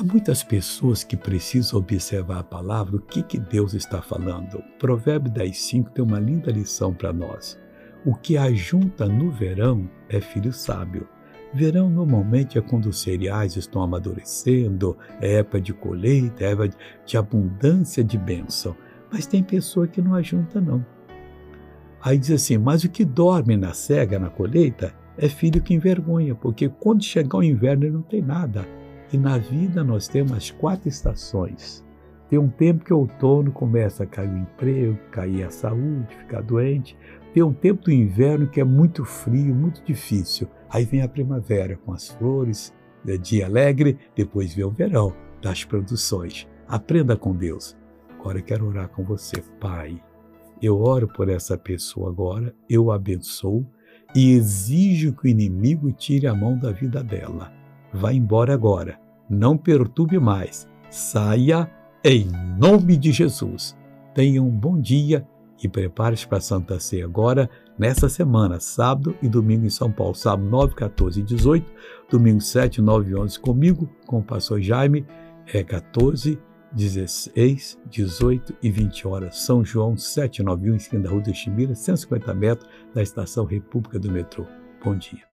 Há 0.00 0.04
muitas 0.04 0.44
pessoas 0.44 1.02
que 1.02 1.16
precisam 1.16 1.80
observar 1.80 2.38
a 2.38 2.44
palavra, 2.44 2.94
o 2.94 3.00
que, 3.00 3.20
que 3.20 3.36
Deus 3.36 3.74
está 3.74 4.00
falando. 4.00 4.62
Provérbio 4.78 5.32
10,5 5.32 5.88
tem 5.88 6.04
uma 6.04 6.20
linda 6.20 6.52
lição 6.52 6.94
para 6.94 7.12
nós. 7.12 7.58
O 8.06 8.14
que 8.14 8.38
ajunta 8.38 9.08
no 9.08 9.28
verão 9.28 9.90
é 10.08 10.20
filho 10.20 10.52
sábio. 10.52 11.08
Verão 11.52 11.90
normalmente 11.90 12.56
é 12.56 12.60
quando 12.60 12.86
os 12.86 13.00
cereais 13.00 13.56
estão 13.56 13.82
amadurecendo, 13.82 14.96
é 15.20 15.38
época 15.38 15.60
de 15.60 15.74
colheita, 15.74 16.44
é 16.44 16.52
época 16.52 16.70
de 17.04 17.16
abundância 17.16 18.04
de 18.04 18.16
bênção. 18.16 18.76
Mas 19.10 19.26
tem 19.26 19.42
pessoa 19.42 19.88
que 19.88 20.00
não 20.00 20.14
ajunta, 20.14 20.60
não. 20.60 20.86
Aí 22.00 22.16
diz 22.18 22.30
assim: 22.30 22.56
mas 22.56 22.84
o 22.84 22.88
que 22.88 23.04
dorme 23.04 23.56
na 23.56 23.72
cega, 23.72 24.16
na 24.16 24.30
colheita, 24.30 24.94
é 25.16 25.28
filho 25.28 25.60
que 25.60 25.74
envergonha, 25.74 26.36
porque 26.36 26.68
quando 26.68 27.02
chegar 27.02 27.38
o 27.38 27.42
inverno 27.42 27.82
ele 27.82 27.94
não 27.94 28.02
tem 28.02 28.22
nada. 28.22 28.64
E 29.12 29.16
na 29.16 29.38
vida 29.38 29.82
nós 29.82 30.06
temos 30.06 30.32
as 30.32 30.50
quatro 30.50 30.88
estações. 30.88 31.84
Tem 32.28 32.38
um 32.38 32.48
tempo 32.48 32.84
que 32.84 32.92
o 32.92 32.98
outono 32.98 33.50
começa 33.50 34.02
a 34.02 34.06
cair 34.06 34.28
o 34.28 34.38
emprego, 34.38 34.98
cair 35.10 35.44
a 35.44 35.50
saúde, 35.50 36.14
ficar 36.14 36.42
doente. 36.42 36.96
Tem 37.32 37.42
um 37.42 37.54
tempo 37.54 37.84
do 37.84 37.92
inverno 37.92 38.46
que 38.46 38.60
é 38.60 38.64
muito 38.64 39.04
frio, 39.04 39.54
muito 39.54 39.82
difícil. 39.82 40.46
Aí 40.68 40.84
vem 40.84 41.00
a 41.00 41.08
primavera 41.08 41.76
com 41.76 41.92
as 41.92 42.08
flores, 42.08 42.74
é 43.06 43.16
dia 43.16 43.46
alegre, 43.46 43.98
depois 44.14 44.52
vem 44.52 44.66
o 44.66 44.70
verão 44.70 45.14
das 45.40 45.64
produções. 45.64 46.46
Aprenda 46.66 47.16
com 47.16 47.34
Deus. 47.34 47.74
Agora 48.18 48.38
eu 48.38 48.44
quero 48.44 48.66
orar 48.66 48.88
com 48.88 49.02
você, 49.02 49.42
Pai. 49.58 50.02
Eu 50.60 50.80
oro 50.80 51.08
por 51.08 51.30
essa 51.30 51.56
pessoa 51.56 52.10
agora, 52.10 52.54
eu 52.68 52.90
abençoo 52.90 53.64
e 54.14 54.32
exijo 54.32 55.12
que 55.12 55.28
o 55.28 55.30
inimigo 55.30 55.92
tire 55.92 56.26
a 56.26 56.34
mão 56.34 56.58
da 56.58 56.72
vida 56.72 57.02
dela. 57.02 57.52
Vá 57.92 58.12
embora 58.12 58.52
agora, 58.52 58.98
não 59.28 59.56
perturbe 59.56 60.18
mais. 60.18 60.68
Saia 60.90 61.70
em 62.04 62.28
nome 62.58 62.96
de 62.96 63.12
Jesus. 63.12 63.76
Tenha 64.14 64.42
um 64.42 64.50
bom 64.50 64.80
dia 64.80 65.26
e 65.62 65.68
prepare-se 65.68 66.26
para 66.26 66.38
a 66.38 66.40
Santa 66.40 66.78
Ceia 66.78 67.04
agora, 67.04 67.50
nessa 67.78 68.08
semana, 68.08 68.60
sábado 68.60 69.16
e 69.20 69.28
domingo 69.28 69.66
em 69.66 69.70
São 69.70 69.90
Paulo. 69.90 70.14
Sábado 70.14 70.48
9, 70.48 70.74
14 70.74 71.20
e 71.20 71.22
18, 71.22 71.72
domingo 72.10 72.40
7, 72.40 72.80
9 72.80 73.10
e 73.10 73.14
11 73.16 73.40
comigo, 73.40 73.88
com 74.06 74.18
o 74.18 74.24
pastor 74.24 74.60
Jaime, 74.60 75.06
é 75.52 75.62
14, 75.62 76.38
16, 76.72 77.78
18 77.88 78.56
e 78.62 78.70
20 78.70 79.08
horas. 79.08 79.38
São 79.38 79.64
João 79.64 79.96
791, 79.96 80.76
esquina 80.76 81.02
da 81.02 81.10
Rua 81.10 81.22
do 81.22 81.34
Chimira, 81.34 81.74
150 81.74 82.34
metros 82.34 82.70
da 82.94 83.02
Estação 83.02 83.44
República 83.44 83.98
do 83.98 84.10
Metrô. 84.10 84.46
Bom 84.84 84.94
dia. 84.96 85.26